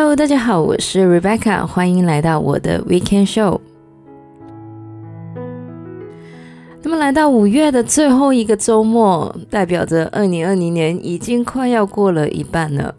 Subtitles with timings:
[0.00, 3.60] Hello，大家好，我是 Rebecca，欢迎来到我的 Weekend Show。
[6.82, 12.94] 那么来到五月的最后一个周末，代表着二零二零年已经快要过了一半了。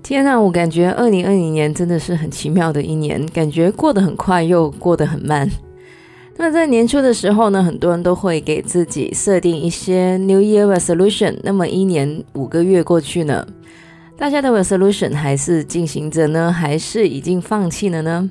[0.00, 5.50] 天呐，我感觉二零二零年真的是很奇妙的一年，感觉过得很快又过得很慢。
[6.36, 11.40] 那在年初的时候呢，很多人都会给自己设定一些 New Year Resolution。
[11.42, 13.44] 那么一年五个月过去呢，
[14.18, 18.30] 大家的 Resolution 还是进行着呢，还是已经放弃了呢？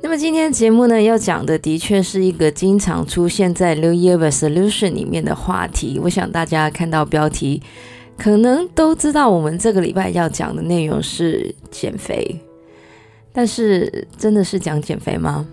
[0.00, 5.98] 那么今天节目呢，要讲的的确是一个经常出现在 New Year Resolution 里面的话题。
[6.02, 7.60] 我想大家看到标题，
[8.16, 12.38] 可能都知道我们这个礼拜要讲的内容是减肥。
[13.32, 15.44] 但是真的是讲减肥吗？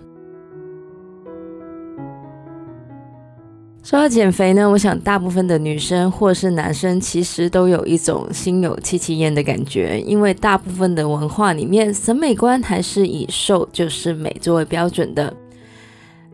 [3.82, 15.34] 说到减肥呢，我想大部分的女生或是男生其实都有一种心有戚戚焉的感觉，因为大部分的文化里面，审美观还是以瘦就是美作为标准的。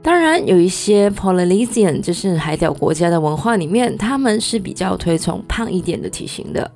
[0.03, 6.71] 当然，有一些 Polynesian 就是海岛国家的文化里面，他们是比较推崇胖一点的体型的。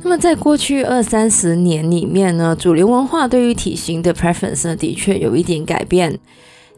[0.00, 6.18] 那么，在过去二三十年里面呢，主流文化对于体型的 preference 呢，的确有一点改变。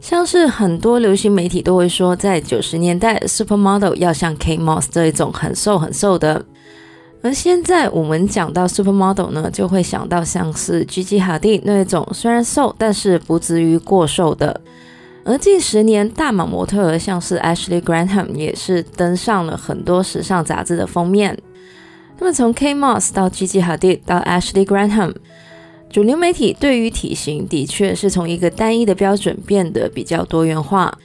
[0.01, 6.45] 像是很多流行媒体都会说，在九十年代，supermodel 要像 K Moss 这一种很瘦很瘦的。
[7.23, 14.59] 而现在我们讲到 supermodel 呢，就会想到像是 Gigi Hadid 那一种虽然瘦，但是不至于过瘦的。
[15.23, 21.39] 而近十年，大码模特像是 Ashley Graham 也是登上了很多时尚杂志的封面。
[22.21, 22.75] 那么从 K.
[22.75, 25.15] Moss 到 Gigi Hadid 到 Ashley Graham，
[25.89, 30.97] 主流媒体对于体型的确是从一个单一的标准变得比较多元化。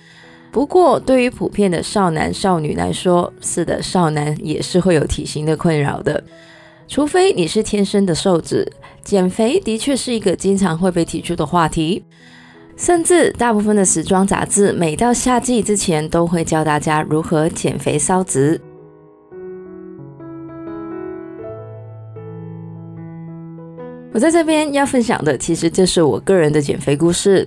[0.51, 6.21] 不过，对于普遍的少男少女来说，是的，少男也是会有体型的困扰的。
[6.87, 8.69] 除非你是天生的瘦子，
[9.01, 12.03] 减肥的确是一个经常会被提出的话题。
[12.75, 18.59] 甚至大部分的时装杂志每到夏季之前都会教大家如何减肥烧脂。
[24.15, 27.45] 我在这边要分享的，其实就是我个人的减肥故事。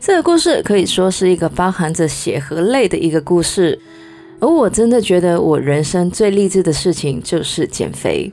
[0.00, 3.78] 这个故事可以说是一个包含着血和泪的一个故事，
[4.40, 8.28] 而我真的觉得我人生最励志的事情就是减肥。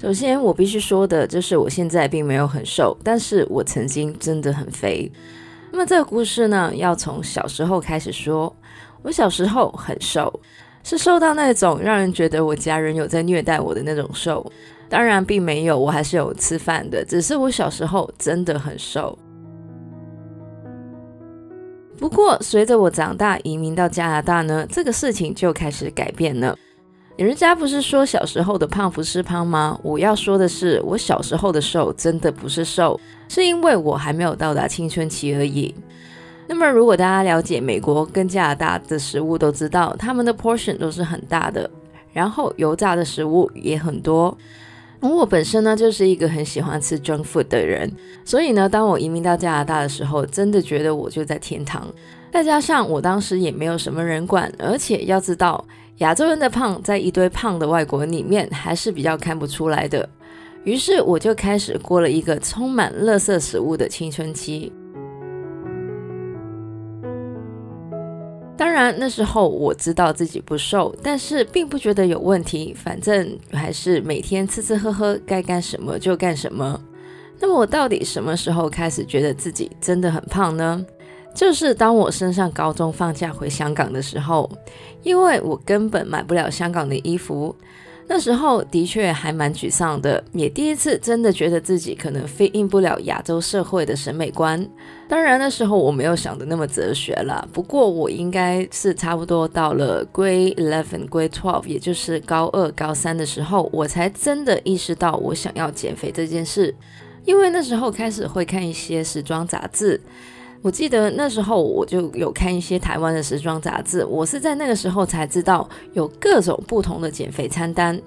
[0.00, 5.12] 首先，我必须说的就是我现在并没有很瘦，但是我曾经真的很肥。
[5.70, 8.50] 那么这个故事呢，要从小时候开始说。
[9.02, 10.40] 我小时候很瘦，
[10.82, 14.50] 是瘦到那种让人觉得我家人有在虐待我的那种瘦。
[14.88, 19.18] 当然并没有，我还是有吃饭的，只是我小时候真的很瘦。
[21.98, 26.56] 不过随着我长大移民到加拿大呢，这个事情就开始改变了。
[27.16, 29.80] 人家不是说小时候的胖不是胖吗？
[29.82, 35.74] 我要说的是，我小时候的瘦真的不是瘦，是因为我还没有到达青春期而已。
[36.46, 41.68] 那么如果大家了解美国跟加拿大的食物，都知道他们的 portion 都是很大的，
[42.12, 44.36] 然后油炸的食物也很多。
[45.00, 47.90] 而我本身呢，就是一个很喜欢吃 junk food 的人，
[48.24, 51.86] 所以呢，当我移民到加拿大的时候，真的觉得我就在天堂。
[52.32, 55.64] 再加上我当时也没有什么人管，而且要知道，
[55.98, 60.08] 亚洲人的胖在一堆胖的外国人里面还是比较看不出来的。
[60.64, 64.72] 于是我就开始过了一个充满垃圾食物的青春期。
[68.56, 72.74] 当然，那时候我知道自己不瘦，但是并不觉得有问题。
[72.74, 76.80] 反正还是每天吃吃喝喝，该干什么就干什么。
[77.38, 80.84] 那么我到底什么时候开始觉得自己真的很胖呢？
[81.34, 84.50] 就是当我升上高中放假回香港的时候，
[85.02, 87.54] 因为我根本买不了香港的衣服。
[88.08, 94.64] 那时候的确还蛮沮丧的，也第一次真的觉得自己可能适应不了亚洲社会的审美观。
[95.08, 106.74] 当然那时候我没有想的那么哲学了，不过我应该是差不多到了 Grade Eleven、Grade Twelve，也就是高二、高三的时候，我才真的意识到我想要减肥这件事。
[107.24, 110.00] 因为那时候开始会看一些时装杂志。
[110.62, 118.00] 我记得那时候我就有看一些台湾的时装杂志，我是在那个时候才知道有各种不同的减肥餐单。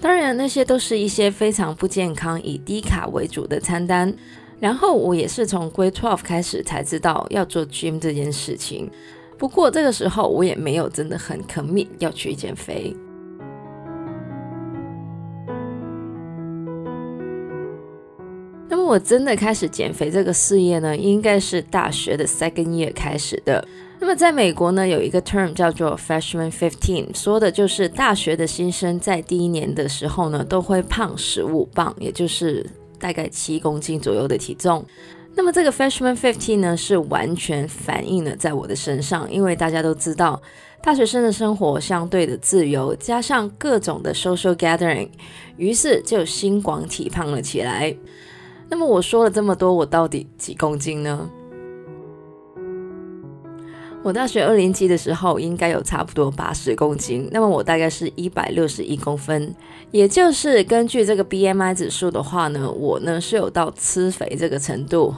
[0.00, 4.14] 当然，那些都是一些非常不健康、以低卡为主的餐单。
[4.60, 8.90] 然后我也是从 g r a Twelve 开始才知道要做 gym 这件事情。
[9.36, 12.94] 不过这个时候我也没有真的很 commit 要去减肥。
[18.84, 23.66] 我真的开始减肥这个事业呢，应该是大学的 second year 开始的。
[24.00, 32.64] 那么在美国呢，有一个 term 叫做 freshman fifteen，说的就是大学的新生在第一年的时候呢，都会胖十五磅，也就是
[32.98, 34.84] 大概七公斤左右的体重。
[35.34, 40.40] 那么这个 freshman fifteen 呢，是完全反映了在我的身上，因为大家都知道，
[40.82, 45.08] 大学生的生活相对的自由，加上各种的 social gathering，
[45.56, 47.96] 于是就心广体胖了起来。
[48.68, 51.30] 那么我说了这么多，我到底几公斤呢？
[54.02, 59.54] 我大学二年级的时候应该有差不多八十公斤，那么我大概是一百六十一公分，
[59.92, 65.14] 也就是根据这个 BMI 指数的话呢，我呢是有到吃肥这个程度。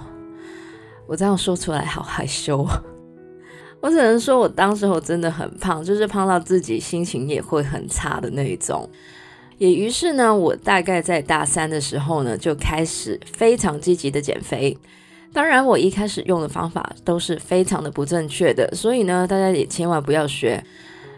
[1.08, 2.64] 我这样说出来好害羞，
[3.80, 8.88] 我只能说我当时候真的很胖，就是胖到自己心情也会很差的那一种。
[9.58, 14.76] 也于是呢，我大概在大三的时候呢，就开始非常积极的减肥。
[15.32, 20.62] 当然，我一开始用的方法都是非常的不正确的，所以呢，大家也千万不要学。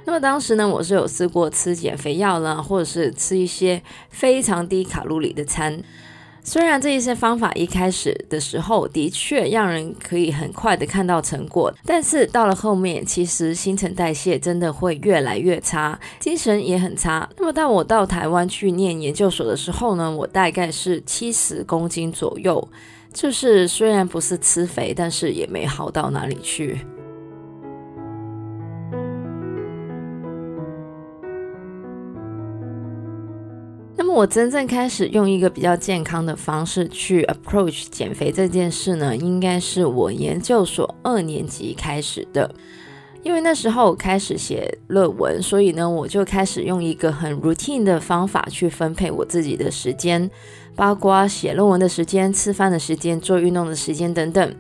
[0.05, 5.81] 那么当时呢，我是有试过吃减肥药啦，或者是吃一些非常低卡路里的餐。
[6.49, 17.29] 虽然这一些方法一开始的时候的确让人可以很快的看到成果，但是到了后面，其实新陈代谢真的会越来越差，精神也很差。
[17.37, 22.67] 那么当我到台湾去念研究所的时候呢，我大概是七十公斤左右，
[23.13, 26.79] 就是虽然不是吃肥，但是也没好到哪里去。
[34.09, 42.53] 我真正开始用一个比较健康的方式去 approach 减肥这件事呢，应该是我研究所二年级开始的。
[43.25, 50.31] 因为那时候开始写论文，所以呢，我就开始用一个很 routine 的方法去分配我自己的时间，
[50.77, 54.55] 包括写论文的时间、吃饭的时间、做运动的时间等等。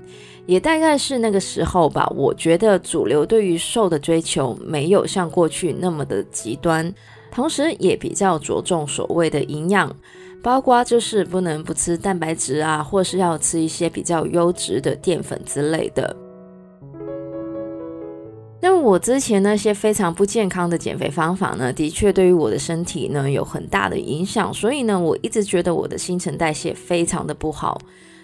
[0.44, 6.92] 也大概是那个时候吧，我觉得主流对于瘦的追求没有像过去那么的极端。
[7.30, 9.94] 同时也比较着重所谓的营养，
[10.42, 16.16] 包括就是不能不吃蛋白质啊，或是要吃一些比较优质的淀粉之类的。
[18.60, 27.80] 那我之前那些非常不健康的减肥方法呢，的确对于我的身体呢有很大的影响，所以呢，我一直觉得我的新陈代谢非常的不好。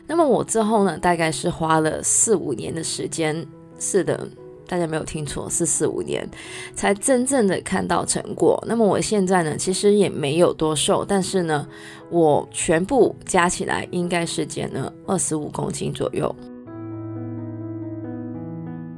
[0.07, 3.47] 那么我之后呢，大概是花了四五年的时间，
[3.79, 4.29] 是的。
[4.67, 6.29] 大家没有听错，是四五年
[6.75, 8.63] 才真正的看到成果。
[8.67, 11.67] 那么我现在呢，其实也没有多瘦，但是呢，
[12.11, 16.35] 我全部加起来应该是减了二十五公斤左右。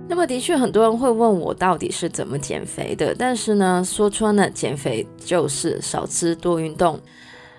[0.09, 6.99] 那么的确，很多人会问我到底是怎么减肥的，但是呢，说穿了，减肥就是少吃多运动。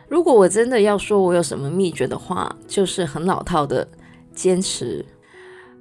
[0.07, 3.85] 如果我真的要说我有什么秘诀的话，就是很老套的
[4.33, 5.05] 坚持。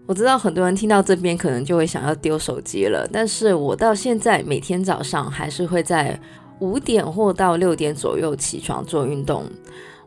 [0.06, 6.18] 我知道很多人听到这边可能就会想要丢手机了，但是我到现在每天早上还是会在
[6.60, 9.44] 五点或到六点左右起床做运动。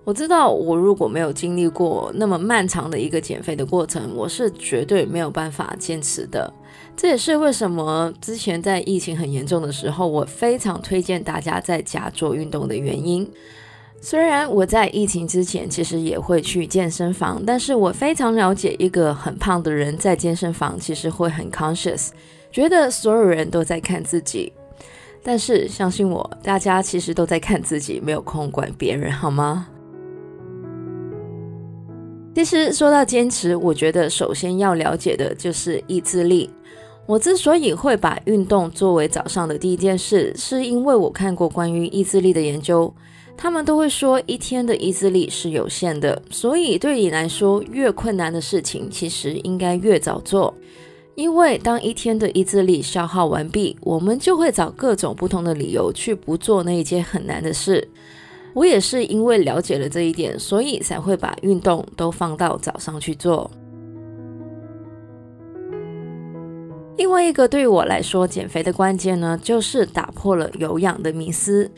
[0.05, 6.51] 我知道我如果没有经历过那么漫长的一个减肥的过程，我是绝对没有办法坚持的。
[6.95, 13.29] 这也是为什么之前在疫情很严重的时候，我非常推荐大家在家做运动的原因。
[14.01, 22.09] 虽然我在疫情之前其实也会去健身房，但是我非常了解一个很胖的人在健身房其实会很 conscious，
[22.49, 24.53] 觉得所有人都在看自己。
[25.21, 29.67] 但是相信我，大家其实都在看自己，没有空管别人，好吗？
[32.33, 36.49] 其实说到坚持，我觉得首先要了解的就是意志力。
[37.05, 42.93] 我之所以会把运动作为早上的第一件事，是因为我看过关于意志力的研究。
[43.41, 50.53] 他们都会说，一天的意志力是有限的，所以对你来说，越困难的事情其实应该越早做，
[51.15, 57.87] 因为当一天的意志力消耗完毕，我们就会找各种不同的理由去不做那一件很难的事。
[58.53, 63.49] 我也是因为了解了这一点，所以才会把运动都放到早上去做。
[66.97, 71.71] 另外一个对我来说减肥的关键呢，就是打破了有氧的迷思。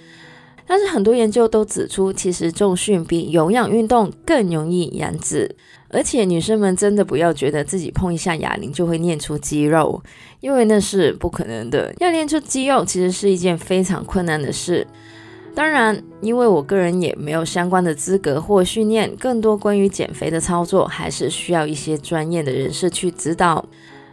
[0.71, 5.53] 但是很多研究都指出，其实重训比有氧运动更容易燃脂，
[5.89, 10.01] 而且女生们真的不要觉得自己碰一下哑铃就会练出肌肉，
[10.39, 11.93] 因为那是不可能的。
[11.99, 14.87] 要练出肌肉其实是一件非常困难的事。
[15.53, 23.65] 当然，因为我个人也没有相关的资格或训练，更多关于减肥的操作还是需要一些专业的人士去指导。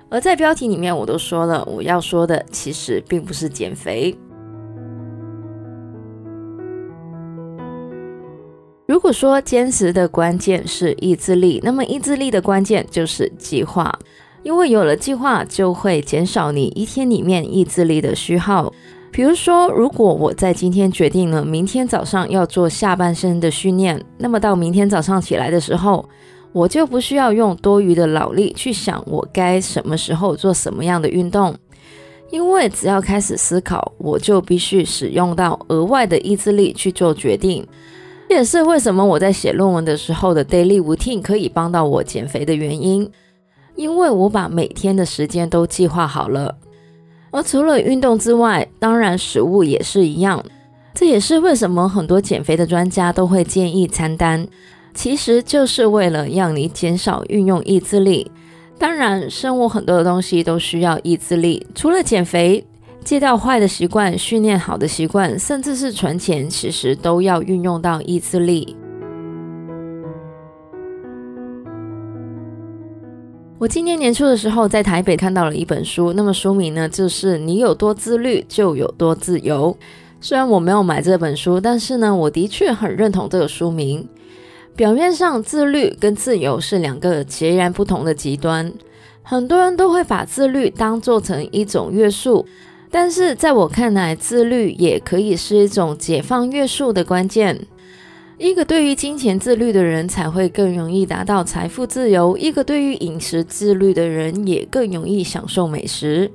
[0.08, 4.12] 而在标题里面我都说了，我要说的其实并不是减肥。
[8.98, 13.96] 如果说坚持的关键是意志力，那么意志力的关键就是计划，
[14.42, 18.72] 因为有了计划，就会减少你一天里面意志力的虚耗。
[19.12, 26.04] 比如说，如果我在今天决定了明天早上要做下半身的训练，那么到明天早上起来的时候，
[26.52, 31.54] 我就不需要用多余的脑力去想我该什么时候做什么样的运动，
[32.30, 37.64] 因为只要开始思考，我就必须使用到额外的意志力去做决定。
[38.28, 43.11] 这也是为什么我在写论文的时候的 daily routine 可以帮到我减肥的原因，
[43.75, 46.54] 因为我把每天的时间都计划好了。
[47.30, 50.44] 而除了运动之外，当然食物也是一样。
[50.92, 54.47] 这也是为什么很多减肥的专家都会建议餐单。
[54.92, 58.30] 其实就是为了让你减少运用意志力。
[58.78, 61.66] 当然，生活很多的东西都需要意志力。
[61.75, 62.64] 除了减肥、
[63.08, 68.76] 戒掉坏的习惯、训练好的习惯，甚至是存钱，其实都要运用到意志力。
[73.58, 79.74] 我今年年初的时候在台北看到了一本书，那么书名呢就是《你有多自律，就有多自由》。
[80.20, 84.06] 虽然我没有买这本书，但是呢，我的确很认同这个书名。
[84.76, 88.70] 表面上，自律跟自由是两个截然不同的极端。
[89.22, 92.44] 很多人都会把自律当做成一种约束，
[92.90, 97.66] 但是在我看来，自律也可以是一种解放约束的关键。
[98.38, 106.30] 一个对于金钱自律的人才会更容易达到财富自由，一个对于饮食自律的人也更容易享受美食。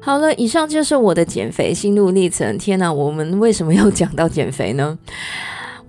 [0.00, 2.56] 好了，以上就是我的减肥心路历程。
[2.58, 4.98] 天哪，我们为什么要讲到减肥呢？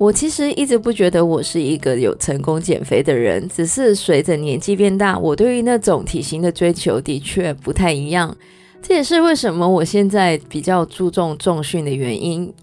[0.03, 8.35] 我其实一直不觉得我是一个有成功减肥的人，只是随着年纪变大，我对于那种体型的追求的确不太一样。
[8.81, 12.53] 这也是为什么我现在比较注重重训的原因，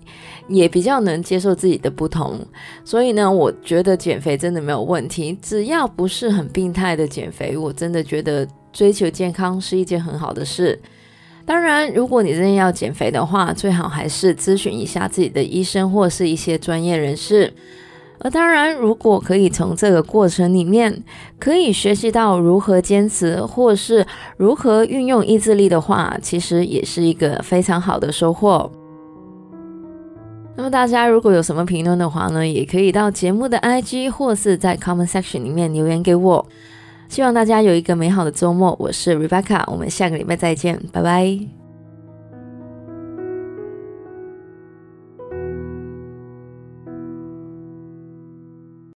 [0.48, 2.38] 也比较能接受自己的不同。
[2.84, 10.78] 所以呢，我觉得减肥真的没有问题，只要不是很病态的减肥，我真的觉得追求健康是一件很好的事。
[11.44, 17.52] 当然，如果你真的要减肥的话，最好还是咨询一下自己的医生或是一些专业人士。
[18.20, 21.02] 而当然，如果可以从这个过程里面
[21.38, 24.06] 可以学习到如何坚持，或是
[24.36, 28.70] 如何运用意志力的话，其实也是一个非常好的收获。
[30.54, 36.46] 那么大家如果有什么评论的话呢，也可以到节目的 IG 或是在 comment section 里面留言给我。
[37.10, 38.74] 希望大家有一个美好的周末。
[38.78, 41.59] 我是 Rebecca，我们下个礼拜再见，拜拜。